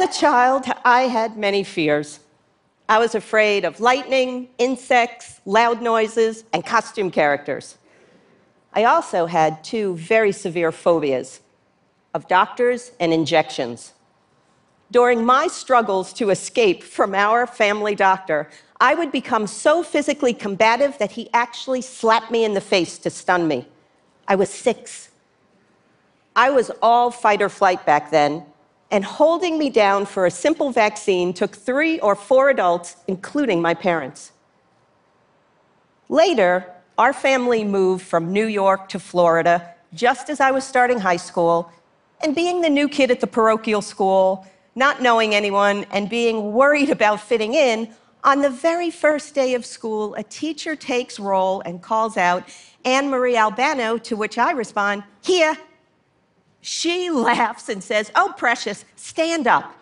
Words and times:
As 0.00 0.16
a 0.16 0.20
child, 0.20 0.64
I 0.84 1.02
had 1.08 1.36
many 1.36 1.64
fears. 1.64 2.20
I 2.88 3.00
was 3.00 3.16
afraid 3.16 3.64
of 3.64 3.80
lightning, 3.80 4.48
insects, 4.56 5.40
loud 5.44 5.82
noises, 5.82 6.44
and 6.52 6.64
costume 6.64 7.10
characters. 7.10 7.78
I 8.72 8.84
also 8.84 9.26
had 9.26 9.64
two 9.64 9.96
very 9.96 10.30
severe 10.30 10.70
phobias 10.70 11.40
of 12.14 12.28
doctors 12.28 12.92
and 13.00 13.12
injections. 13.12 13.92
During 14.92 15.24
my 15.24 15.48
struggles 15.48 16.12
to 16.12 16.30
escape 16.30 16.84
from 16.84 17.12
our 17.12 17.44
family 17.44 17.96
doctor, 17.96 18.48
I 18.80 18.94
would 18.94 19.10
become 19.10 19.48
so 19.48 19.82
physically 19.82 20.32
combative 20.32 20.96
that 20.98 21.10
he 21.10 21.28
actually 21.34 21.80
slapped 21.80 22.30
me 22.30 22.44
in 22.44 22.54
the 22.54 22.60
face 22.60 22.98
to 22.98 23.10
stun 23.10 23.48
me. 23.48 23.66
I 24.28 24.36
was 24.36 24.48
six. 24.48 25.08
I 26.36 26.50
was 26.50 26.70
all 26.82 27.10
fight 27.10 27.42
or 27.42 27.48
flight 27.48 27.84
back 27.84 28.12
then, 28.12 28.44
and 28.90 29.04
holding 29.04 29.58
me 29.58 29.70
down 29.70 30.06
for 30.06 30.26
a 30.26 30.30
simple 30.30 30.70
vaccine 30.70 31.32
took 31.32 31.54
three 31.54 31.98
or 32.00 32.14
four 32.14 32.48
adults, 32.48 32.96
including 33.06 33.60
my 33.60 33.74
parents. 33.74 34.32
Later, 36.08 36.72
our 36.96 37.12
family 37.12 37.64
moved 37.64 38.04
from 38.04 38.32
New 38.32 38.46
York 38.46 38.88
to 38.88 38.98
Florida 38.98 39.74
just 39.94 40.30
as 40.30 40.40
I 40.40 40.50
was 40.50 40.64
starting 40.64 40.98
high 40.98 41.16
school, 41.16 41.72
and 42.22 42.34
being 42.34 42.60
the 42.60 42.70
new 42.70 42.88
kid 42.88 43.10
at 43.10 43.20
the 43.20 43.26
parochial 43.26 43.80
school, 43.80 44.46
not 44.74 45.00
knowing 45.00 45.34
anyone, 45.34 45.86
and 45.90 46.10
being 46.10 46.52
worried 46.52 46.90
about 46.90 47.20
fitting 47.20 47.54
in, 47.54 47.88
on 48.24 48.42
the 48.42 48.50
very 48.50 48.90
first 48.90 49.34
day 49.34 49.54
of 49.54 49.64
school, 49.64 50.14
a 50.16 50.22
teacher 50.22 50.74
takes 50.74 51.18
roll 51.18 51.60
and 51.60 51.80
calls 51.80 52.16
out, 52.16 52.48
Anne 52.84 53.08
Marie 53.08 53.36
Albano, 53.36 53.96
to 53.98 54.16
which 54.16 54.38
I 54.38 54.50
respond, 54.52 55.04
Here. 55.22 55.56
She 56.60 57.10
laughs 57.10 57.68
and 57.68 57.82
says, 57.82 58.10
Oh, 58.14 58.34
precious, 58.36 58.84
stand 58.96 59.46
up. 59.46 59.74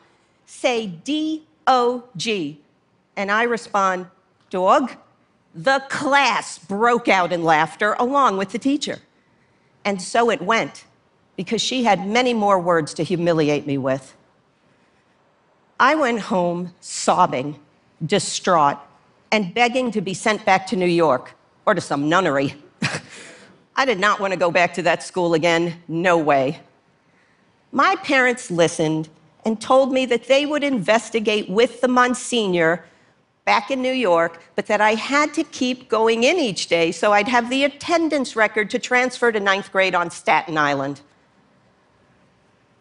Say 0.47 0.87
D 0.87 1.45
O 1.67 2.05
G. 2.17 2.61
And 3.17 3.31
I 3.31 3.45
respond, 3.45 4.07
Dog. 4.51 4.93
The 5.55 5.83
class 5.89 6.59
broke 6.59 7.09
out 7.09 7.33
in 7.33 7.43
laughter 7.43 7.97
along 7.99 8.37
with 8.37 8.51
the 8.51 8.59
teacher. 8.59 8.99
And 9.87 10.03
so 10.03 10.31
it 10.31 10.43
went, 10.43 10.85
because 11.37 11.63
she 11.63 11.85
had 11.85 12.07
many 12.07 12.35
more 12.35 12.61
words 12.61 12.93
to 12.95 13.03
humiliate 13.03 13.67
me 13.67 13.79
with. 13.79 14.15
I 15.81 15.95
went 15.95 16.21
home 16.21 16.75
sobbing, 16.81 17.59
distraught, 18.05 18.79
and 19.31 19.55
begging 19.55 19.91
to 19.93 20.01
be 20.01 20.15
sent 20.15 20.45
back 20.45 20.67
to 20.69 20.77
New 20.77 20.87
York 20.87 21.35
or 21.65 21.75
to 21.75 21.81
some 21.81 22.09
nunnery. 22.09 22.55
I 23.77 23.85
did 23.85 23.99
not 23.99 24.21
want 24.21 24.33
to 24.33 24.39
go 24.39 24.51
back 24.51 24.75
to 24.75 24.83
that 24.83 25.03
school 25.03 25.35
again, 25.35 25.83
no 25.89 26.19
way. 26.19 26.61
My 27.77 27.95
parents 27.97 28.51
listened 28.51 29.11
and 29.45 29.61
told 29.61 29.93
me 29.93 30.07
that 30.07 30.29
they 30.29 30.47
would 30.47 30.65
investigate 30.65 31.51
with 31.51 31.83
the 31.83 31.89
Monsignor 31.89 32.83
back 33.45 33.71
in 33.71 33.83
New 33.83 33.93
York, 33.93 34.43
but 34.55 34.65
that 34.69 34.81
I 34.81 34.95
had 34.95 35.35
to 35.35 35.45
keep 35.45 35.91
going 35.91 36.25
in 36.25 36.39
each 36.39 36.69
day 36.69 36.91
so 36.91 37.13
I'd 37.13 37.29
have 37.29 37.51
the 37.51 37.65
attendance 37.65 38.35
record 38.35 38.71
to 38.71 38.79
transfer 38.79 39.31
to 39.31 39.39
ninth 39.39 39.71
grade 39.71 39.95
on 39.95 40.11
Staten 40.11 40.57
Island. 40.57 41.03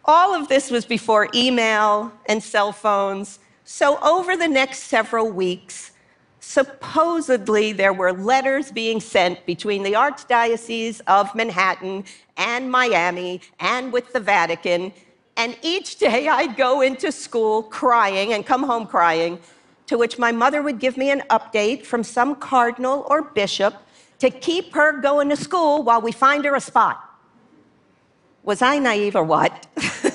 All 0.05 0.33
of 0.33 0.47
this 0.47 0.71
was 0.71 0.85
before 0.85 1.27
email 1.35 2.13
and 2.27 2.41
cell 2.41 2.71
phones, 2.71 3.39
so 3.65 3.99
over 4.01 4.37
the 4.37 4.47
next 4.47 4.83
several 4.83 5.29
weeks, 5.29 5.91
supposedly 6.45 7.73
there 7.73 7.91
were 7.91 8.13
letters 8.13 8.71
being 8.71 8.99
sent 9.01 9.43
between 9.47 9.81
the 9.81 9.93
Archdiocese 9.93 11.01
of 11.07 11.33
Manhattan 11.33 12.05
and 12.37 12.71
Miami 12.71 13.41
and 13.59 13.91
with 13.91 14.13
the 14.13 14.19
Vatican. 14.19 14.93
And 15.37 15.57
each 15.63 15.97
day 15.97 16.27
I'd 16.37 16.55
go 16.55 16.81
into 16.81 17.11
school 17.11 17.63
crying 17.63 18.33
and 18.33 18.45
come 18.45 18.63
home 18.63 18.85
crying, 18.85 19.39
to 19.87 19.97
which 19.97 20.19
my 20.19 20.31
mother 20.31 20.61
would 20.61 20.79
give 20.79 20.97
me 20.97 21.09
an 21.09 21.23
update 21.31 21.83
from 21.83 22.03
some 22.03 22.35
cardinal 22.35 23.05
or 23.09 23.23
bishop 23.23 23.75
to 24.19 24.29
keep 24.29 24.73
her 24.75 25.01
going 25.01 25.29
to 25.29 25.35
school 25.35 25.83
while 25.83 25.99
we 25.99 26.11
find 26.11 26.45
her 26.45 26.55
a 26.55 26.61
spot. 26.61 27.01
Was 28.43 28.61
I 28.61 28.77
naive 28.77 29.15
or 29.15 29.23
what? 29.23 29.67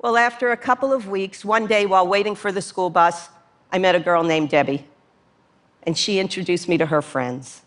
well, 0.00 0.16
after 0.16 0.52
a 0.52 0.56
couple 0.56 0.92
of 0.92 1.08
weeks, 1.08 1.44
one 1.44 1.66
day 1.66 1.86
while 1.86 2.06
waiting 2.06 2.36
for 2.36 2.52
the 2.52 2.62
school 2.62 2.88
bus, 2.88 3.28
I 3.72 3.78
met 3.78 3.94
a 3.94 4.00
girl 4.00 4.22
named 4.22 4.50
Debbie, 4.50 4.84
and 5.84 5.96
she 5.96 6.20
introduced 6.20 6.68
me 6.68 6.76
to 6.76 6.86
her 6.86 7.00
friends. 7.00 7.62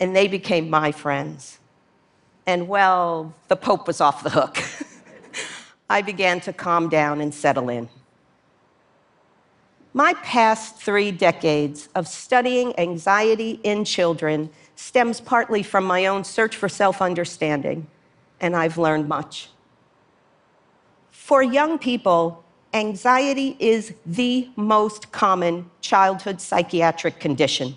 And 0.00 0.14
they 0.14 0.26
became 0.26 0.68
my 0.68 0.90
friends. 0.90 1.58
And 2.46 2.68
well, 2.68 3.32
the 3.46 3.56
Pope 3.56 3.86
was 3.86 4.00
off 4.00 4.24
the 4.24 4.30
hook. 4.30 4.58
I 5.90 6.02
began 6.02 6.40
to 6.40 6.52
calm 6.52 6.88
down 6.88 7.20
and 7.20 7.32
settle 7.32 7.68
in. 7.68 7.88
My 9.94 10.14
past 10.14 10.76
three 10.76 11.10
decades 11.10 11.88
of 11.94 12.06
studying 12.08 12.78
anxiety 12.78 13.60
in 13.62 13.84
children 13.84 14.50
stems 14.76 15.20
partly 15.20 15.62
from 15.62 15.84
my 15.84 16.06
own 16.06 16.24
search 16.24 16.56
for 16.56 16.68
self 16.68 17.00
understanding, 17.00 17.86
and 18.40 18.54
I've 18.54 18.78
learned 18.78 19.08
much. 19.08 19.50
For 21.10 21.42
young 21.42 21.78
people, 21.78 22.44
anxiety 22.74 23.56
is 23.58 23.94
the 24.04 24.48
most 24.56 25.10
common 25.12 25.70
childhood 25.80 26.40
psychiatric 26.40 27.18
condition. 27.18 27.76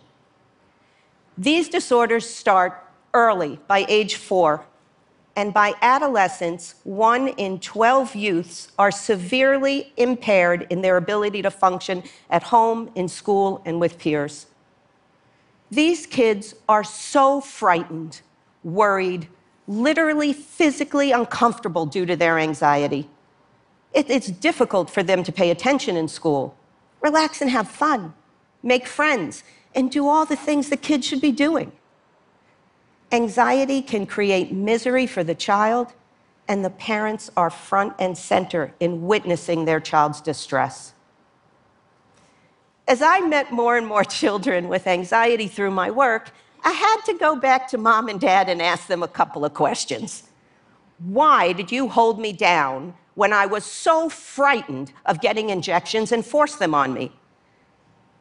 These 1.37 1.69
disorders 1.69 2.29
start 2.29 2.85
early, 3.13 3.59
by 3.67 3.85
age 3.87 4.15
four, 4.15 4.65
and 5.35 5.53
by 5.53 5.73
adolescence, 5.81 6.75
one 6.83 7.29
in 7.29 7.59
12 7.59 8.15
youths 8.15 8.71
are 8.77 8.91
severely 8.91 9.93
impaired 9.95 10.67
in 10.69 10.81
their 10.81 10.97
ability 10.97 11.41
to 11.41 11.51
function 11.51 12.03
at 12.29 12.43
home, 12.43 12.91
in 12.95 13.07
school, 13.07 13.61
and 13.65 13.79
with 13.79 13.97
peers. 13.97 14.47
These 15.71 16.05
kids 16.05 16.53
are 16.67 16.83
so 16.83 17.39
frightened, 17.39 18.21
worried, 18.61 19.29
literally 19.67 20.33
physically 20.33 21.13
uncomfortable 21.13 21.85
due 21.85 22.05
to 22.05 22.17
their 22.17 22.37
anxiety 22.37 23.09
it, 23.93 24.09
it's 24.09 24.27
difficult 24.27 24.89
for 24.89 25.03
them 25.03 25.23
to 25.23 25.31
pay 25.31 25.51
attention 25.51 25.95
in 25.97 26.07
school. 26.07 26.55
Relax 27.01 27.41
and 27.41 27.49
have 27.49 27.67
fun, 27.67 28.13
make 28.63 28.87
friends, 28.87 29.43
and 29.75 29.91
do 29.91 30.07
all 30.07 30.25
the 30.25 30.35
things 30.35 30.69
the 30.69 30.77
kids 30.77 31.05
should 31.05 31.21
be 31.21 31.31
doing. 31.31 31.71
Anxiety 33.11 33.81
can 33.81 34.05
create 34.05 34.51
misery 34.51 35.05
for 35.05 35.23
the 35.23 35.35
child, 35.35 35.93
and 36.47 36.63
the 36.63 36.69
parents 36.69 37.29
are 37.35 37.49
front 37.49 37.93
and 37.99 38.17
center 38.17 38.73
in 38.79 39.05
witnessing 39.05 39.65
their 39.65 39.79
child's 39.79 40.21
distress. 40.21 40.93
As 42.87 43.01
I 43.01 43.19
met 43.19 43.51
more 43.51 43.77
and 43.77 43.87
more 43.87 44.03
children 44.21 44.67
with 44.69 44.87
anxiety 44.87 45.47
through 45.47 45.71
my 45.71 45.91
work, 45.91 46.31
I 46.63 46.71
had 46.71 47.01
to 47.05 47.13
go 47.17 47.35
back 47.35 47.67
to 47.69 47.77
mom 47.77 48.07
and 48.07 48.19
dad 48.19 48.47
and 48.47 48.61
ask 48.61 48.87
them 48.87 49.03
a 49.03 49.07
couple 49.07 49.43
of 49.43 49.53
questions. 49.53 50.23
Why 50.99 51.51
did 51.53 51.71
you 51.71 51.89
hold 51.89 52.19
me 52.19 52.31
down 52.31 52.93
when 53.15 53.33
I 53.33 53.45
was 53.45 53.65
so 53.65 54.09
frightened 54.09 54.91
of 55.05 55.21
getting 55.21 55.49
injections 55.49 56.11
and 56.11 56.25
force 56.25 56.55
them 56.55 56.73
on 56.73 56.93
me? 56.93 57.11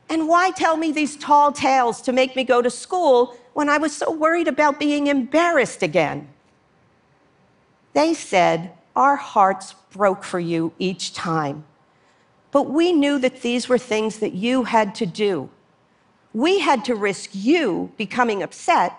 And 0.09 0.27
why 0.27 0.51
tell 0.51 0.77
me 0.77 0.91
these 0.91 1.17
tall 1.17 1.53
tales 1.53 2.03
to 2.03 2.13
make 2.13 2.35
me 2.35 2.43
go 2.43 2.61
to 2.61 2.71
school 2.71 3.37
when 3.55 3.69
I 3.69 3.79
was 3.79 3.97
so 3.97 4.11
worried 4.11 4.49
about 4.49 4.81
being 4.81 5.07
embarrassed 5.07 5.83
again? 5.83 6.29
They 7.93 8.15
said, 8.15 8.73
Our 8.97 9.17
hearts 9.17 9.75
broke 9.93 10.25
for 10.25 10.41
you 10.41 10.73
each 10.79 11.15
time. 11.15 11.65
But 12.51 12.65
we 12.65 12.93
knew 12.93 13.19
that 13.21 13.43
these 13.43 13.69
were 13.69 13.79
things 13.79 14.19
that 14.19 14.33
you 14.33 14.65
had 14.65 14.95
to 14.97 15.07
do. 15.07 15.49
We 16.33 16.59
had 16.59 16.85
to 16.87 16.95
risk 16.95 17.31
you 17.33 17.93
becoming 17.97 18.43
upset 18.43 18.93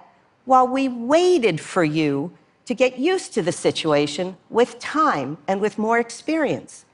while 0.45 0.68
we 0.68 0.88
waited 0.88 1.60
for 1.60 1.83
you 1.83 2.31
to 2.71 2.75
get 2.75 2.97
used 2.97 3.33
to 3.33 3.41
the 3.41 3.51
situation 3.51 4.38
with 4.50 4.79
time 4.79 5.38
and 5.45 5.59
with 5.59 5.77
more 5.77 6.00
experience. 6.00 6.85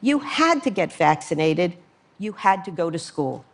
You 0.00 0.18
had 0.18 0.64
to 0.64 0.70
get 0.70 0.92
vaccinated, 0.92 1.76
you 2.18 2.32
had 2.32 2.64
to 2.64 2.72
go 2.72 2.90
to 2.90 2.98
school. 2.98 3.44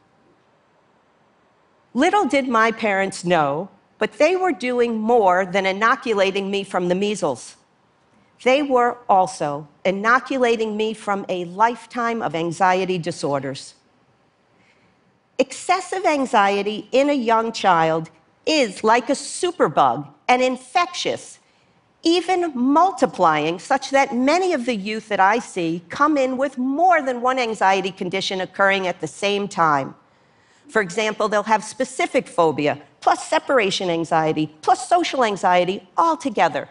Little 1.92 2.24
did 2.24 2.48
my 2.48 2.72
parents 2.72 3.26
know, 3.26 3.68
but 3.98 4.14
they 4.14 4.36
were 4.36 4.52
doing 4.52 4.96
more 4.96 5.44
than 5.44 5.66
inoculating 5.66 6.50
me 6.50 6.64
from 6.64 6.88
the 6.88 6.94
measles. 6.94 7.56
They 8.42 8.62
were 8.62 8.96
also 9.06 9.68
inoculating 9.84 10.78
me 10.78 10.94
from 10.94 11.26
a 11.28 11.44
lifetime 11.44 12.22
of 12.22 12.34
anxiety 12.34 12.96
disorders. 12.96 13.74
Excessive 15.38 16.06
anxiety 16.06 16.88
in 16.90 17.10
a 17.10 17.20
young 17.32 17.52
child 17.52 18.08
is 18.46 18.82
like 18.82 19.10
a 19.10 19.12
superbug 19.12 20.08
and 20.26 20.40
infectious 20.40 21.38
even 22.06 22.52
multiplying, 22.54 23.58
such 23.58 23.90
that 23.90 24.14
many 24.14 24.52
of 24.52 24.64
the 24.64 24.76
youth 24.76 25.08
that 25.08 25.18
I 25.18 25.40
see 25.40 25.82
come 25.88 26.16
in 26.16 26.36
with 26.36 26.56
more 26.56 27.02
than 27.02 27.20
one 27.20 27.36
anxiety 27.36 27.90
condition 27.90 28.40
occurring 28.40 28.86
at 28.86 29.00
the 29.00 29.08
same 29.08 29.48
time. 29.48 29.92
For 30.68 30.80
example, 30.80 31.28
they'll 31.28 31.42
have 31.42 31.64
specific 31.64 32.28
phobia, 32.28 32.80
plus 33.00 33.28
separation 33.28 33.90
anxiety, 33.90 34.54
plus 34.62 34.88
social 34.88 35.24
anxiety 35.24 35.88
all 35.96 36.16
together. 36.16 36.68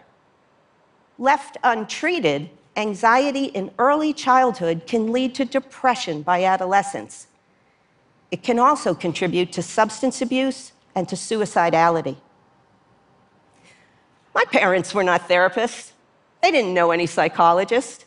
Left 1.18 1.58
untreated, 1.62 2.48
anxiety 2.74 3.44
in 3.44 3.72
early 3.78 4.14
childhood 4.14 4.84
can 4.86 5.12
lead 5.12 5.34
to 5.34 5.44
depression 5.44 6.22
by 6.22 6.44
adolescence. 6.44 7.26
It 8.30 8.42
can 8.42 8.58
also 8.58 8.94
contribute 8.94 9.52
to 9.52 9.62
substance 9.62 10.22
abuse 10.22 10.72
and 10.94 11.06
to 11.10 11.14
suicidality. 11.14 12.16
My 14.36 14.44
parents 14.44 14.92
were 14.92 15.02
not 15.02 15.30
therapists. 15.30 15.92
They 16.42 16.50
didn't 16.50 16.74
know 16.74 16.90
any 16.90 17.06
psychologists. 17.06 18.04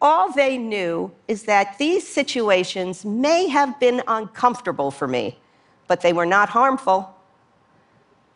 All 0.00 0.30
they 0.30 0.56
knew 0.56 1.10
is 1.26 1.42
that 1.42 1.76
these 1.76 2.06
situations 2.06 3.04
may 3.04 3.48
have 3.48 3.80
been 3.80 4.00
uncomfortable 4.06 4.92
for 4.92 5.08
me, 5.08 5.40
but 5.88 6.02
they 6.02 6.12
were 6.12 6.24
not 6.24 6.50
harmful. 6.50 7.16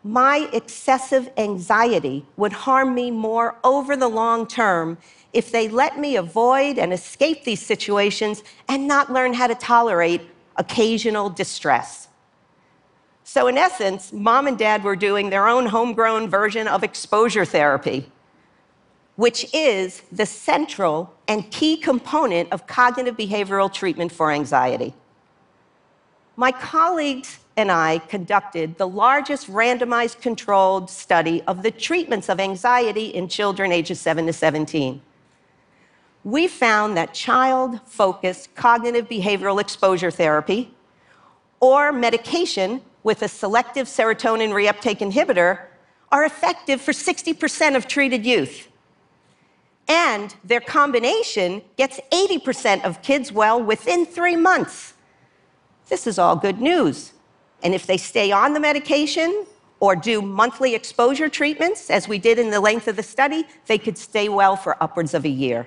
My 0.02 0.50
excessive 0.52 1.30
anxiety 1.36 2.26
would 2.36 2.52
harm 2.52 2.96
me 2.96 3.12
more 3.12 3.58
over 3.62 3.96
the 3.96 4.08
long 4.08 4.44
term 4.44 4.98
if 5.32 5.52
they 5.52 5.68
let 5.68 5.96
me 5.96 6.16
avoid 6.16 6.80
and 6.80 6.92
escape 6.92 7.44
these 7.44 7.64
situations 7.64 8.42
and 8.68 8.88
not 8.88 9.12
learn 9.12 9.34
how 9.34 9.46
to 9.46 9.54
tolerate 9.54 10.22
occasional 10.56 11.30
distress. 11.30 12.08
So, 13.24 13.46
in 13.48 13.58
essence, 13.58 14.12
mom 14.12 14.46
and 14.46 14.58
dad 14.58 14.84
were 14.84 14.96
doing 14.96 15.30
their 15.30 15.48
own 15.48 15.66
homegrown 15.66 16.28
version 16.28 16.68
of 16.68 16.84
exposure 16.84 17.44
therapy 17.44 18.10
which 19.16 19.46
is 19.54 20.02
the 20.10 20.26
central 20.26 21.12
and 21.28 21.50
key 21.50 21.76
component 21.76 22.52
of 22.52 22.66
cognitive 22.66 23.16
behavioral 23.16 23.72
treatment 23.72 24.10
for 24.10 24.32
anxiety. 24.32 24.92
My 26.36 26.50
colleagues 26.50 27.38
and 27.56 27.70
I 27.70 27.98
conducted 27.98 28.76
the 28.76 28.88
largest 28.88 29.48
randomized 29.48 30.20
controlled 30.20 30.90
study 30.90 31.42
of 31.42 31.62
the 31.62 31.70
treatments 31.70 32.28
of 32.28 32.40
anxiety 32.40 33.06
in 33.06 33.28
children 33.28 33.70
ages 33.70 34.00
7 34.00 34.26
to 34.26 34.32
17. 34.32 35.00
We 36.24 36.48
found 36.48 36.96
that 36.96 37.14
child 37.14 37.80
focused 37.86 38.52
cognitive 38.56 39.08
behavioral 39.08 39.60
exposure 39.60 40.10
therapy 40.10 40.74
or 41.60 41.92
medication 41.92 42.80
with 43.04 43.22
a 43.22 43.28
selective 43.28 43.86
serotonin 43.86 44.50
reuptake 44.50 44.98
inhibitor 44.98 45.66
are 46.10 46.24
effective 46.24 46.80
for 46.80 46.92
60% 46.92 47.76
of 47.76 47.86
treated 47.86 48.26
youth. 48.26 48.68
And 49.86 50.34
their 50.42 50.60
combination 50.60 51.62
gets 51.76 52.00
80% 52.10 52.84
of 52.84 53.02
kids 53.02 53.30
well 53.30 53.62
within 53.62 54.06
three 54.06 54.36
months. 54.36 54.94
This 55.88 56.06
is 56.06 56.18
all 56.18 56.34
good 56.34 56.60
news. 56.60 57.12
And 57.62 57.74
if 57.74 57.86
they 57.86 57.98
stay 57.98 58.32
on 58.32 58.54
the 58.54 58.60
medication 58.60 59.46
or 59.80 59.94
do 59.94 60.22
monthly 60.22 60.74
exposure 60.74 61.28
treatments, 61.28 61.90
as 61.90 62.08
we 62.08 62.18
did 62.18 62.38
in 62.38 62.50
the 62.50 62.60
length 62.60 62.88
of 62.88 62.96
the 62.96 63.02
study, 63.02 63.44
they 63.66 63.76
could 63.76 63.98
stay 63.98 64.30
well 64.30 64.56
for 64.56 64.82
upwards 64.82 65.12
of 65.12 65.26
a 65.26 65.28
year. 65.28 65.66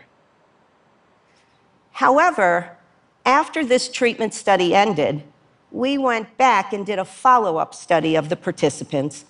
However, 1.92 2.78
after 3.26 3.64
this 3.66 3.90
treatment 3.90 4.34
study 4.34 4.74
ended, 4.74 5.24
we 5.72 5.98
went 5.98 6.38
back 6.38 6.74
and 6.74 6.86
did 6.86 7.00
a 7.00 7.06
follow 7.06 7.58
up 7.58 7.74
study 7.74 8.16
of 8.16 8.30
the 8.30 8.36
participants, 8.36 9.26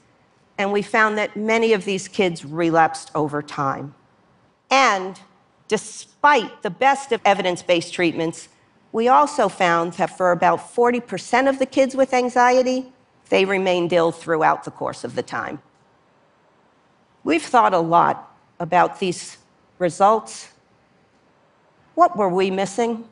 and 0.57 0.71
we 0.71 0.81
found 0.81 1.17
that 1.17 1.35
many 1.35 1.73
of 1.73 1.85
these 1.85 2.07
kids 2.07 2.45
relapsed 2.45 3.11
over 3.15 3.41
time. 3.41 3.93
And 4.69 5.19
despite 5.67 6.61
the 6.61 6.69
best 6.69 7.11
of 7.11 7.21
evidence 7.25 7.61
based 7.61 7.93
treatments, 7.93 8.49
we 8.91 9.07
also 9.07 9.49
found 9.49 9.93
that 9.93 10.15
for 10.17 10.31
about 10.31 10.59
40% 10.59 11.49
of 11.49 11.59
the 11.59 11.65
kids 11.65 11.95
with 11.95 12.13
anxiety, 12.13 12.91
they 13.29 13.45
remained 13.45 13.91
ill 13.93 14.11
throughout 14.11 14.63
the 14.63 14.71
course 14.71 15.03
of 15.03 15.15
the 15.15 15.23
time. 15.23 15.61
We've 17.23 17.43
thought 17.43 17.73
a 17.73 17.79
lot 17.79 18.35
about 18.59 18.99
these 18.99 19.37
results. 19.79 20.49
What 21.95 22.15
were 22.15 22.29
we 22.29 22.49
missing? 22.49 23.07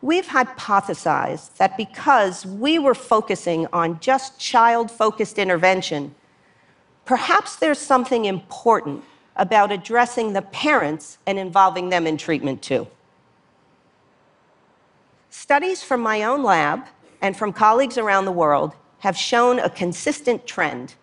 We've 0.00 0.26
hypothesized 0.26 1.56
that 1.56 1.76
because 1.76 2.46
we 2.46 2.78
were 2.78 2.94
focusing 2.94 3.66
on 3.72 3.98
just 3.98 4.38
child 4.38 4.90
focused 4.90 5.38
intervention, 5.38 6.14
perhaps 7.04 7.56
there's 7.56 7.78
something 7.78 8.24
important 8.24 9.02
about 9.34 9.72
addressing 9.72 10.32
the 10.32 10.42
parents 10.42 11.18
and 11.26 11.38
involving 11.38 11.88
them 11.88 12.06
in 12.06 12.16
treatment 12.16 12.62
too. 12.62 12.86
Studies 15.30 15.82
from 15.82 16.00
my 16.00 16.22
own 16.22 16.42
lab 16.42 16.86
and 17.20 17.36
from 17.36 17.52
colleagues 17.52 17.98
around 17.98 18.24
the 18.24 18.32
world 18.32 18.74
have 19.00 19.16
shown 19.16 19.58
a 19.58 19.70
consistent 19.70 20.46
trend. 20.46 20.94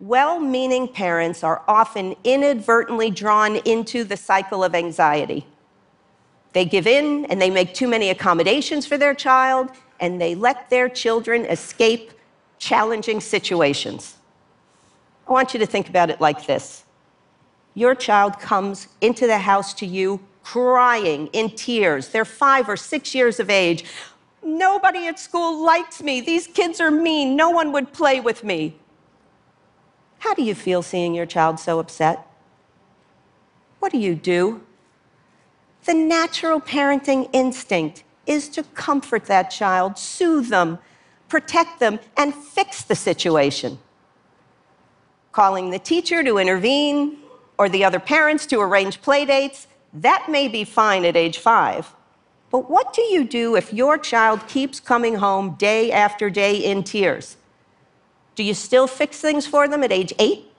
Well 0.00 0.38
meaning 0.40 0.88
parents 0.88 1.42
are 1.42 1.62
often 1.66 2.14
inadvertently 2.24 3.10
drawn 3.10 3.56
into 3.56 4.04
the 4.04 4.16
cycle 4.16 4.62
of 4.62 4.74
anxiety. 4.74 5.46
They 6.52 6.64
give 6.64 6.86
in 6.86 7.24
and 7.26 7.40
they 7.40 7.50
make 7.50 7.74
too 7.74 7.88
many 7.88 8.10
accommodations 8.10 8.86
for 8.86 8.96
their 8.96 9.14
child, 9.14 9.70
and 10.00 10.20
they 10.20 10.34
let 10.34 10.70
their 10.70 10.88
children 10.88 11.44
escape 11.44 12.12
challenging 12.58 13.20
situations. 13.20 14.16
I 15.28 15.32
want 15.32 15.52
you 15.52 15.60
to 15.60 15.66
think 15.66 15.88
about 15.88 16.10
it 16.10 16.20
like 16.20 16.46
this 16.46 16.84
your 17.74 17.94
child 17.94 18.40
comes 18.40 18.88
into 19.00 19.26
the 19.26 19.38
house 19.38 19.72
to 19.74 19.86
you 19.86 20.20
crying 20.42 21.28
in 21.28 21.50
tears. 21.50 22.08
They're 22.08 22.24
five 22.24 22.68
or 22.68 22.76
six 22.76 23.14
years 23.14 23.38
of 23.38 23.50
age. 23.50 23.84
Nobody 24.42 25.06
at 25.06 25.18
school 25.18 25.64
likes 25.64 26.02
me. 26.02 26.20
These 26.20 26.48
kids 26.48 26.80
are 26.80 26.90
mean. 26.90 27.36
No 27.36 27.50
one 27.50 27.70
would 27.72 27.92
play 27.92 28.18
with 28.18 28.42
me. 28.42 28.74
How 30.20 30.34
do 30.34 30.42
you 30.42 30.54
feel 30.54 30.82
seeing 30.82 31.14
your 31.14 31.26
child 31.26 31.60
so 31.60 31.78
upset? 31.78 32.26
What 33.78 33.92
do 33.92 33.98
you 33.98 34.14
do? 34.14 34.62
The 35.88 35.94
natural 35.94 36.60
parenting 36.60 37.30
instinct 37.32 38.04
is 38.26 38.50
to 38.50 38.62
comfort 38.62 39.24
that 39.24 39.44
child, 39.44 39.96
soothe 39.96 40.50
them, 40.50 40.80
protect 41.28 41.80
them, 41.80 41.98
and 42.14 42.34
fix 42.34 42.82
the 42.82 42.94
situation. 42.94 43.78
Calling 45.32 45.70
the 45.70 45.78
teacher 45.78 46.22
to 46.22 46.36
intervene, 46.36 47.16
or 47.56 47.70
the 47.70 47.84
other 47.84 47.98
parents 47.98 48.44
to 48.48 48.60
arrange 48.60 49.00
playdates, 49.00 49.66
that 49.94 50.26
may 50.28 50.46
be 50.46 50.62
fine 50.62 51.06
at 51.06 51.16
age 51.16 51.38
five. 51.38 51.94
But 52.50 52.68
what 52.68 52.92
do 52.92 53.00
you 53.00 53.24
do 53.24 53.56
if 53.56 53.72
your 53.72 53.96
child 53.96 54.46
keeps 54.46 54.80
coming 54.80 55.14
home 55.14 55.54
day 55.54 55.90
after 55.90 56.28
day 56.28 56.56
in 56.56 56.84
tears? 56.84 57.38
Do 58.34 58.42
you 58.42 58.52
still 58.52 58.88
fix 58.88 59.22
things 59.22 59.46
for 59.46 59.66
them 59.66 59.82
at 59.82 59.90
age 59.90 60.12
8, 60.18 60.52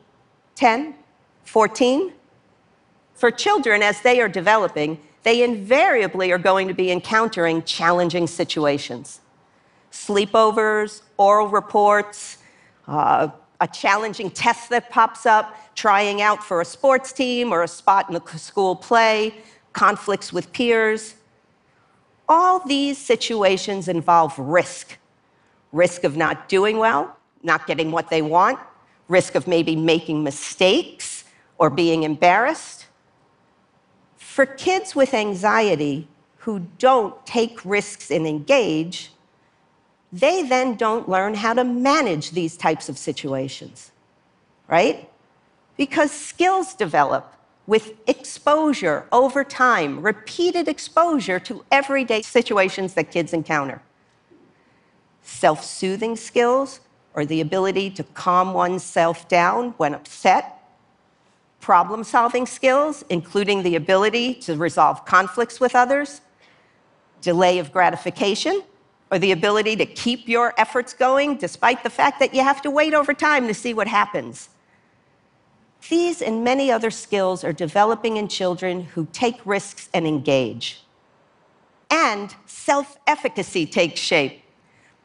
10, 0.55 0.95
14? 1.43 2.13
For 3.13 3.29
children, 3.29 3.83
as 3.83 4.01
they 4.01 4.19
are 4.21 4.27
developing, 4.27 4.99
they 5.23 5.43
invariably 5.43 6.31
are 6.31 6.37
going 6.37 6.67
to 6.67 6.73
be 6.73 6.91
encountering 6.91 7.63
challenging 7.63 8.27
situations 8.27 9.21
sleepovers, 9.91 11.01
oral 11.17 11.47
reports, 11.47 12.37
uh, 12.87 13.27
a 13.59 13.67
challenging 13.67 14.29
test 14.29 14.69
that 14.69 14.89
pops 14.91 15.25
up, 15.25 15.55
trying 15.75 16.21
out 16.21 16.43
for 16.43 16.61
a 16.61 16.65
sports 16.65 17.11
team 17.11 17.51
or 17.51 17.63
a 17.63 17.67
spot 17.67 18.07
in 18.07 18.15
a 18.15 18.37
school 18.37 18.75
play, 18.75 19.33
conflicts 19.73 20.31
with 20.31 20.51
peers. 20.53 21.15
All 22.27 22.59
these 22.59 22.99
situations 22.99 23.87
involve 23.87 24.37
risk 24.37 24.99
risk 25.71 26.03
of 26.03 26.17
not 26.17 26.49
doing 26.49 26.77
well, 26.77 27.15
not 27.43 27.67
getting 27.67 27.91
what 27.91 28.09
they 28.09 28.21
want, 28.21 28.59
risk 29.07 29.35
of 29.35 29.47
maybe 29.47 29.75
making 29.75 30.23
mistakes 30.23 31.25
or 31.57 31.69
being 31.69 32.03
embarrassed. 32.03 32.85
For 34.39 34.45
kids 34.45 34.95
with 34.95 35.13
anxiety 35.13 36.07
who 36.37 36.59
don't 36.77 37.25
take 37.25 37.59
risks 37.65 38.09
and 38.09 38.25
engage, 38.25 39.11
they 40.13 40.43
then 40.43 40.75
don't 40.75 41.09
learn 41.09 41.33
how 41.33 41.53
to 41.55 41.65
manage 41.65 42.31
these 42.31 42.55
types 42.55 42.87
of 42.87 42.97
situations, 42.97 43.91
right? 44.69 45.09
Because 45.75 46.09
skills 46.09 46.73
develop 46.73 47.33
with 47.67 47.95
exposure 48.07 49.05
over 49.11 49.43
time, 49.43 50.01
repeated 50.01 50.69
exposure 50.69 51.41
to 51.41 51.65
everyday 51.69 52.21
situations 52.21 52.93
that 52.93 53.11
kids 53.11 53.33
encounter. 53.33 53.81
Self 55.21 55.65
soothing 55.65 56.15
skills, 56.15 56.79
or 57.13 57.25
the 57.25 57.41
ability 57.41 57.89
to 57.89 58.05
calm 58.05 58.53
oneself 58.53 59.27
down 59.27 59.71
when 59.71 59.93
upset. 59.93 60.58
Problem 61.59 62.03
solving 62.03 62.45
skills, 62.45 63.03
including 63.09 63.63
the 63.63 63.75
ability 63.75 64.33
to 64.35 64.55
resolve 64.55 65.05
conflicts 65.05 65.59
with 65.59 65.75
others. 65.75 66.21
Delay 67.21 67.59
of 67.59 67.71
gratification, 67.71 68.63
or 69.11 69.19
the 69.19 69.31
ability 69.31 69.75
to 69.75 69.85
keep 69.85 70.27
your 70.27 70.53
efforts 70.57 70.93
going 70.93 71.37
despite 71.37 71.83
the 71.83 71.89
fact 71.89 72.19
that 72.19 72.33
you 72.33 72.43
have 72.43 72.61
to 72.61 72.71
wait 72.71 72.93
over 72.93 73.13
time 73.13 73.47
to 73.47 73.53
see 73.53 73.73
what 73.73 73.87
happens. 73.87 74.49
These 75.89 76.21
and 76.21 76.43
many 76.43 76.71
other 76.71 76.91
skills 76.91 77.43
are 77.43 77.53
developing 77.53 78.17
in 78.17 78.27
children 78.27 78.83
who 78.83 79.07
take 79.11 79.39
risks 79.45 79.89
and 79.93 80.05
engage. 80.05 80.81
And 81.89 82.35
self 82.45 82.97
efficacy 83.07 83.65
takes 83.65 83.99
shape, 83.99 84.43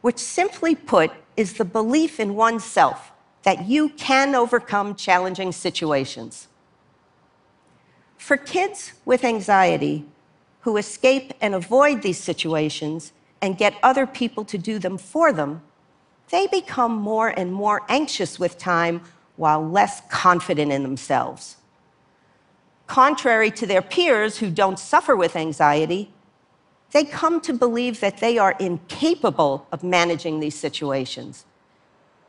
which 0.03 0.19
simply 0.19 0.75
put 0.75 1.11
is 1.37 1.55
the 1.55 1.65
belief 1.65 2.21
in 2.21 2.35
oneself 2.35 3.11
that 3.45 3.67
you 3.67 3.91
can 3.91 4.35
overcome 4.35 4.95
challenging 4.95 5.53
situations. 5.53 6.49
For 8.17 8.37
kids 8.37 8.95
with 9.05 9.23
anxiety 9.23 10.07
who 10.61 10.79
escape 10.79 11.35
and 11.41 11.55
avoid 11.55 12.03
these 12.03 12.19
situations 12.19 13.13
and 13.43 13.59
get 13.59 13.75
other 13.83 14.07
people 14.07 14.45
to 14.47 14.57
do 14.57 14.79
them 14.79 14.97
for 14.97 15.31
them, 15.31 15.63
they 16.31 16.47
become 16.47 16.93
more 16.93 17.29
and 17.29 17.53
more 17.53 17.83
anxious 17.89 18.39
with 18.39 18.57
time 18.57 19.03
while 19.37 19.63
less 19.63 20.01
confident 20.09 20.73
in 20.73 20.83
themselves. 20.83 21.57
Contrary 22.87 23.51
to 23.51 23.67
their 23.67 23.83
peers 23.83 24.39
who 24.39 24.51
don't 24.51 24.79
suffer 24.79 25.15
with 25.15 25.37
anxiety, 25.37 26.11
they 26.93 27.05
come 27.05 27.41
to 27.43 27.53
believe 27.53 28.01
that 28.01 28.19
they 28.19 28.39
are 28.39 28.57
incapable 28.59 29.67
of 29.71 29.83
managing 29.83 30.41
these 30.41 30.55
situations. 30.55 31.45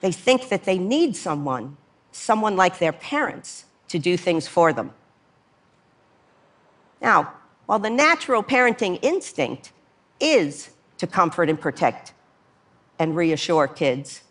They 0.01 0.11
think 0.11 0.49
that 0.49 0.65
they 0.65 0.77
need 0.77 1.15
someone, 1.15 1.77
someone 2.11 2.55
like 2.55 2.79
their 2.79 2.93
parents, 2.93 3.65
to 3.87 3.99
do 3.99 4.17
things 4.17 4.47
for 4.47 4.73
them. 4.73 4.91
Now, 7.01 7.33
while 7.65 7.79
the 7.79 7.89
natural 7.89 8.43
parenting 8.43 8.99
instinct 9.01 9.71
is 10.19 10.71
to 10.97 11.07
comfort 11.07 11.49
and 11.49 11.59
protect 11.59 12.13
and 12.99 13.15
reassure 13.15 13.67
kids, 13.67 14.21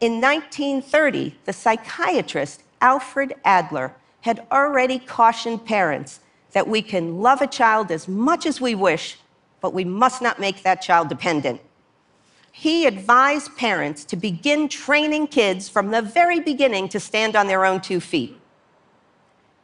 in 0.00 0.20
1930, 0.20 1.36
the 1.44 1.52
psychiatrist 1.52 2.62
Alfred 2.80 3.34
Adler 3.44 3.94
had 4.22 4.46
already 4.50 4.98
cautioned 4.98 5.66
parents 5.66 6.20
that 6.52 6.66
we 6.66 6.80
can 6.82 7.20
love 7.20 7.42
a 7.42 7.46
child 7.46 7.90
as 7.90 8.08
much 8.08 8.46
as 8.46 8.60
we 8.60 8.74
wish, 8.74 9.18
but 9.60 9.74
we 9.74 9.84
must 9.84 10.22
not 10.22 10.40
make 10.40 10.62
that 10.62 10.80
child 10.80 11.08
dependent. 11.08 11.60
He 12.52 12.86
advised 12.86 13.56
parents 13.56 14.04
to 14.06 14.16
begin 14.16 14.68
training 14.68 15.28
kids 15.28 15.68
from 15.68 15.90
the 15.90 16.02
very 16.02 16.40
beginning 16.40 16.88
to 16.90 17.00
stand 17.00 17.36
on 17.36 17.46
their 17.46 17.64
own 17.64 17.80
two 17.80 18.00
feet. 18.00 18.36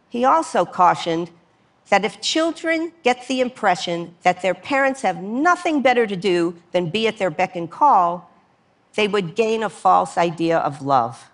He 0.09 0.25
also 0.25 0.65
cautioned 0.65 1.31
that 1.89 2.05
if 2.05 2.21
children 2.21 2.93
get 3.03 3.29
the 3.29 3.41
impression 3.41 4.15
that 4.23 4.43
their 4.43 4.55
parents 4.55 5.03
have 5.03 5.23
nothing 5.23 5.83
better 5.83 6.07
to 6.07 6.17
do 6.17 6.57
than 6.73 6.91
be 6.91 7.07
at 7.07 7.19
their 7.19 7.31
beck 7.31 7.55
and 7.55 7.71
call, 7.71 8.31
they 8.95 9.07
would 9.07 9.35
gain 9.35 9.63
a 9.63 9.69
false 9.69 10.17
idea 10.17 10.59
of 10.59 10.83
love. 10.83 11.31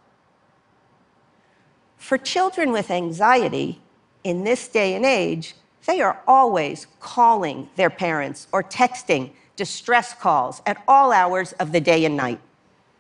For 1.97 2.19
children 2.19 2.73
with 2.73 2.91
anxiety, 2.91 3.81
in 4.25 4.45
this 4.45 4.69
day 4.69 4.95
and 4.95 5.07
age, 5.07 5.55
they 5.87 6.01
are 6.01 6.21
always 6.27 6.87
calling 7.01 7.69
their 7.77 7.91
parents 7.91 8.49
or 8.53 8.63
texting 8.63 9.31
distress 9.57 10.15
calls 10.15 10.63
at 10.67 10.83
all 10.89 11.13
hours 11.13 11.53
of 11.53 11.73
the 11.73 11.81
day 11.81 12.05
and 12.05 12.17
night. 12.17 12.41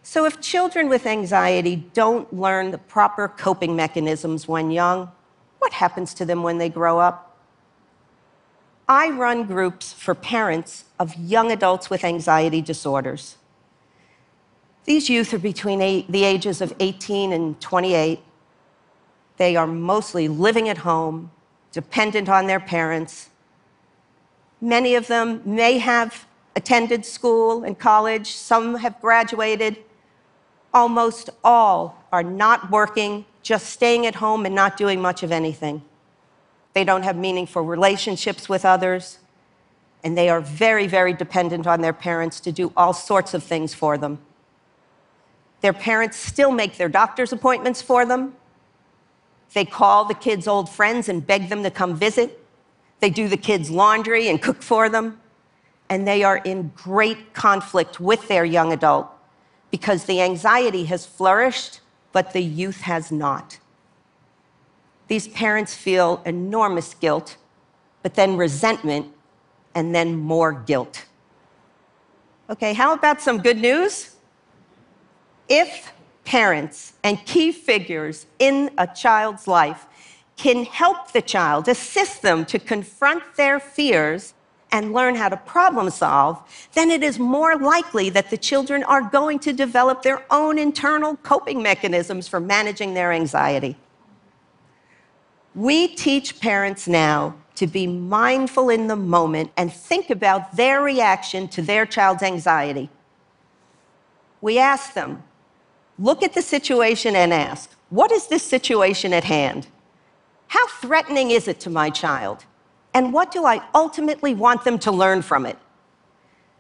So, 0.03 0.25
if 0.25 0.41
children 0.41 0.89
with 0.89 1.07
anxiety 1.07 1.77
don't 1.77 2.33
learn 2.33 2.73
the 2.73 2.79
proper 2.79 3.29
coping 3.29 3.77
mechanisms 3.77 4.49
when 4.49 4.71
young, 4.71 5.11
what 5.61 5.73
happens 5.73 6.13
to 6.15 6.25
them 6.25 6.43
when 6.43 6.59
they 6.59 6.69
grow 6.69 6.99
up? 6.99 7.39
I 8.89 9.11
run 9.11 9.45
groups 9.47 9.93
for 9.93 10.15
parents 10.15 10.85
of 10.99 11.15
young 11.15 11.53
adults 11.53 11.89
with 11.89 12.05
anxiety 12.05 12.61
disorders. 12.61 13.37
These 14.85 15.09
youth 15.09 15.33
are 15.33 15.39
between 15.39 15.79
the 15.79 16.25
ages 16.25 16.61
of 16.61 16.75
18 16.81 17.33
and 17.33 17.61
28. 17.61 18.21
They 19.37 19.55
are 19.55 19.67
mostly 19.67 20.27
living 20.27 20.69
at 20.69 20.79
home, 20.79 21.31
dependent 21.71 22.29
on 22.29 22.49
their 22.49 22.61
parents. 22.61 23.31
Many 24.61 24.97
of 24.97 25.07
them 25.07 25.43
may 25.45 25.79
have 25.79 26.27
attended 26.55 27.05
school 27.05 27.65
and 27.65 27.79
college, 27.79 28.33
some 28.33 28.77
have 28.77 29.01
graduated. 29.01 29.79
Almost 30.75 31.31
all 31.45 32.05
are 32.13 32.23
not 32.23 32.71
working, 32.71 33.25
just 33.43 33.67
staying 33.67 34.07
at 34.07 34.17
home 34.17 34.47
and 34.47 34.55
not 34.55 34.77
doing 34.77 35.01
much 35.01 35.23
of 35.23 35.33
anything. 35.33 35.83
They 36.75 36.85
don't 36.85 37.03
have 37.03 37.17
meaningful 37.17 37.63
relationships 37.63 38.49
with 38.49 38.65
others, 38.65 39.19
and 40.03 40.17
they 40.17 40.29
are 40.29 40.41
very, 40.41 40.87
very 40.87 41.13
dependent 41.13 41.67
on 41.67 41.81
their 41.81 41.93
parents 41.93 42.41
to 42.41 42.53
do 42.53 42.73
all 42.77 42.93
sorts 42.93 43.35
of 43.35 43.43
things 43.43 43.75
for 43.75 43.99
them. 43.99 44.19
Their 45.61 45.73
parents 45.73 46.17
still 46.17 46.51
make 46.51 46.77
their 46.77 46.89
doctor's 46.89 47.33
appointments 47.33 47.81
for 47.83 48.05
them. 48.05 48.35
They 49.55 49.65
call 49.65 50.07
the 50.07 50.15
kids' 50.15 50.49
old 50.49 50.69
friends 50.69 51.09
and 51.09 51.27
beg 51.27 51.49
them 51.49 51.63
to 51.63 51.71
come 51.71 51.95
visit. 51.95 52.43
They 53.01 53.11
do 53.11 53.29
the 53.29 53.37
kids' 53.37 53.71
laundry 53.71 54.29
and 54.29 54.41
cook 54.41 54.63
for 54.63 54.89
them. 54.89 55.21
And 55.93 56.09
they 56.09 56.25
are 56.25 56.39
in 56.39 56.73
great 56.75 57.35
conflict 57.35 58.01
with 58.01 58.27
their 58.29 58.47
young 58.47 58.73
adult 58.73 59.09
because 59.71 60.05
the 60.05 60.23
anxiety 60.23 60.85
has 60.87 61.05
flourished, 61.05 61.81
but 62.13 62.33
the 62.33 62.43
youth 62.43 62.81
has 62.81 63.13
not. 63.13 63.59
These 65.09 65.29
parents 65.29 65.75
feel 65.75 66.23
enormous 66.25 66.95
guilt, 66.95 67.37
but 68.03 68.15
then 68.15 68.39
resentment, 68.39 69.09
and 69.75 69.95
then 69.95 70.17
more 70.17 70.53
guilt. 70.53 71.05
Okay, 72.49 72.73
how 72.73 72.95
about 72.95 73.21
some 73.21 73.39
good 73.39 73.59
news? 73.59 74.17
if 75.53 75.93
parents 76.25 76.95
and 77.05 77.25
key 77.27 77.53
figures 77.53 78.25
in 78.39 78.71
a 78.79 78.87
child's 78.87 79.47
life 79.47 79.87
can 80.37 80.65
help 80.65 81.13
the 81.13 81.21
child, 81.21 81.69
assist 81.69 82.23
them 82.23 82.47
to 82.47 82.59
confront 82.59 83.23
their 83.37 83.61
fears 83.61 84.33
and 84.73 84.93
learn 84.95 85.15
how 85.15 85.29
to 85.29 85.37
problem 85.37 85.91
solve, 85.91 86.43
then 86.73 86.91
it 86.91 87.03
is 87.03 87.19
more 87.19 87.57
likely 87.57 88.11
that 88.11 88.31
the 88.31 88.37
children 88.39 88.83
are 88.85 89.03
going 89.03 89.39
to 89.39 89.53
develop 89.53 90.03
their 90.03 90.25
own 90.31 90.59
internal 90.59 91.17
coping 91.17 91.63
mechanisms 91.63 92.27
for 92.27 92.41
managing 92.41 92.95
their 92.95 93.13
anxiety. 93.13 93.77
We 95.55 95.89
teach 95.89 96.41
parents 96.41 96.89
now 96.89 97.35
to 97.57 97.67
be 97.67 97.87
mindful 97.87 98.71
in 98.71 98.87
the 98.87 98.97
moment 98.97 99.53
and 99.59 99.71
think 99.71 100.09
about 100.09 100.57
their 100.57 100.83
reaction 100.83 101.47
to 101.49 101.61
their 101.61 101.85
child's 101.85 102.23
anxiety. 102.23 102.89
We 104.41 104.59
ask 104.59 104.95
them, 104.95 105.23
look 105.99 106.23
at 106.23 106.33
the 106.33 106.43
situation 106.43 107.15
and 107.15 107.33
ask, 107.33 107.71
what 107.91 108.11
is 108.11 108.27
this 108.29 108.43
situation 108.43 109.13
at 109.13 109.25
hand? 109.25 109.67
How 110.49 110.67
threatening 110.67 111.31
is 111.31 111.47
it 111.47 111.61
to 111.61 111.71
my 111.71 111.91
child? 111.91 112.47
And 112.95 113.13
what 113.13 113.31
do 113.31 113.45
I 113.47 113.63
ultimately 113.75 114.35
want 114.35 114.65
them 114.65 114.79
to 114.81 114.91
learn 114.91 115.23
from 115.23 115.47
it? 115.47 115.59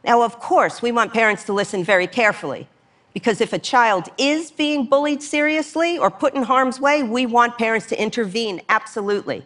Now, 0.04 0.22
of 0.22 0.38
course, 0.38 0.82
we 0.82 0.92
want 0.92 1.12
parents 1.12 1.44
to 1.44 1.52
listen 1.52 1.84
very 1.84 2.06
carefully, 2.06 2.68
because 3.14 3.40
if 3.40 3.52
a 3.52 3.58
child 3.58 4.08
is 4.18 4.50
being 4.50 4.86
bullied 4.86 5.22
seriously 5.22 5.98
or 5.98 6.10
put 6.10 6.34
in 6.34 6.42
harm's 6.42 6.80
way, 6.80 7.02
we 7.02 7.26
want 7.26 7.58
parents 7.58 7.86
to 7.88 8.02
intervene, 8.02 8.62
absolutely. 8.68 9.44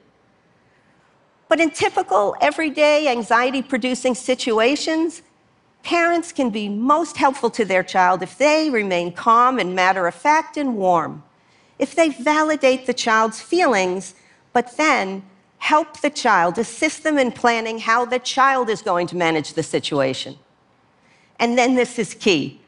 But 1.49 1.61
in 1.61 1.71
typical, 1.71 2.37
everyday, 2.41 3.09
anxiety 3.09 3.63
producing 3.63 4.15
situations, 4.15 5.23
Parents 5.87 6.33
can 6.33 6.51
be 6.51 6.69
most 6.69 7.17
helpful 7.17 7.49
to 7.51 7.65
their 7.65 7.85
child 7.85 8.21
if 8.21 8.37
they 8.39 8.71
remain 8.71 9.13
calm 9.13 9.61
and 9.61 9.73
matter 9.73 10.09
of 10.09 10.17
fact 10.17 10.57
and 10.57 10.77
warm. 10.77 11.23
If 11.79 11.95
they 11.95 12.09
validate 12.09 12.87
the 12.87 12.93
child's 12.93 13.41
feelings, 13.41 14.17
but 14.53 14.77
then 14.77 15.23
help 15.67 16.01
the 16.01 16.11
child, 16.11 16.59
assist 16.59 17.03
them 17.03 17.19
in 17.19 17.33
planning 17.33 17.77
how 17.81 18.05
the 18.05 18.21
child 18.21 18.71
is 18.71 18.83
going 18.83 19.05
to 19.09 19.17
manage 19.17 19.55
the 19.55 19.63
situation. 19.65 20.39
And 21.41 21.59
then 21.59 21.75
this 21.75 21.99
is 21.99 22.15
key 22.15 22.61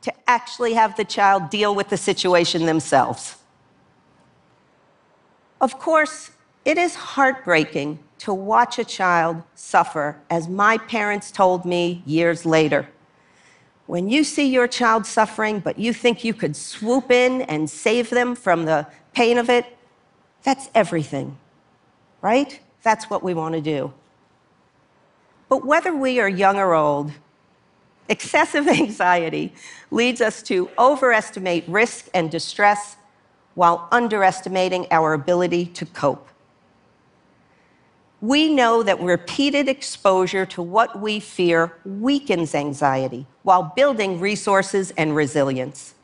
to 0.00 0.10
actually 0.26 0.72
have 0.72 0.96
the 0.96 1.04
child 1.04 1.50
deal 1.50 1.74
with 1.74 1.90
the 1.90 1.98
situation 1.98 2.64
themselves. 2.64 3.36
Of 5.60 5.78
course, 5.78 6.30
it 6.64 6.78
is 6.78 6.94
heartbreaking 6.94 7.98
to 8.24 8.32
watch 8.32 8.78
a 8.78 8.84
child 8.84 9.42
suffer, 9.54 10.16
as 10.30 10.48
my 10.48 10.78
parents 10.78 11.30
told 11.30 11.66
me 11.66 12.02
years 12.06 12.46
later. 12.46 12.88
When 13.86 14.08
you 14.08 14.24
see 14.24 14.46
your 14.46 14.66
child 14.66 15.04
suffering, 15.04 15.60
but 15.60 15.78
you 15.78 15.92
think 15.92 16.24
you 16.24 16.32
could 16.32 16.56
swoop 16.56 17.10
in 17.10 17.42
and 17.42 17.68
save 17.68 18.08
them 18.08 18.34
from 18.34 18.64
the 18.64 18.86
pain 19.12 19.36
of 19.36 19.50
it, 19.50 19.66
that's 20.42 20.70
everything, 20.74 21.36
right? 22.22 22.60
That's 22.82 23.10
what 23.10 23.22
we 23.22 23.34
want 23.34 23.54
to 23.54 23.60
do. 23.60 23.92
But 25.48 25.66
whether 25.66 25.94
we 25.94 26.20
are 26.20 26.28
young 26.28 26.56
or 26.56 26.74
old, 26.74 27.12
excessive 28.08 28.68
anxiety 28.80 29.52
leads 29.90 30.20
us 30.20 30.42
to 30.44 30.70
overestimate 30.78 31.64
risk 31.68 32.08
and 32.14 32.30
distress 32.30 32.96
while 33.54 33.88
underestimating 33.90 34.86
our 34.90 35.12
ability 35.12 35.66
to 35.66 35.86
cope 35.86 36.30
we 38.20 38.52
know 38.52 38.82
that 38.82 39.00
repeated 39.00 39.68
exposure 39.68 40.44
to 40.44 40.60
what 40.60 41.00
we 41.00 41.20
fear 41.20 41.72
weakens 41.84 42.54
anxiety 42.54 43.26
while 43.42 43.62
building 43.62 44.20
resources 44.20 44.92
and 44.96 45.16
resilience. 45.16 45.94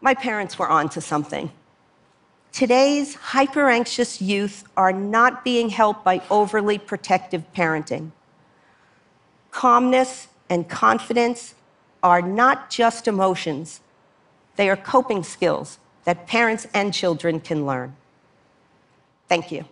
My 0.00 0.14
parents 0.14 0.58
were 0.58 0.68
onto 0.68 1.00
something. 1.00 1.50
Today's 2.52 3.14
hyper 3.14 3.68
anxious 3.68 4.20
youth 4.20 4.64
are 4.76 4.92
not 4.92 5.44
being 5.44 5.68
helped 5.68 6.04
by 6.04 6.22
overly 6.30 6.78
protective 6.78 7.44
parenting. 7.54 8.10
Calmness 9.50 10.28
and 10.50 10.68
confidence 10.68 11.54
are 12.02 12.22
not 12.22 12.70
just 12.70 13.06
emotions, 13.08 13.80
they 14.56 14.68
are 14.68 14.76
coping 14.76 15.22
skills 15.22 15.78
that 16.04 16.26
parents 16.26 16.66
and 16.74 16.92
children 16.92 17.38
can 17.40 17.66
learn. 17.66 17.94
Thank 19.28 19.52
you. 19.52 19.64